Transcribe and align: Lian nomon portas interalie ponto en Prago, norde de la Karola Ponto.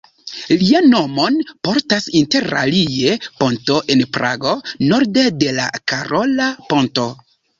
Lian 0.59 0.85
nomon 0.93 1.35
portas 1.67 2.07
interalie 2.21 3.13
ponto 3.43 3.77
en 3.95 4.01
Prago, 4.17 4.55
norde 4.93 5.27
de 5.43 5.53
la 5.61 5.69
Karola 5.93 6.51
Ponto. 6.73 7.07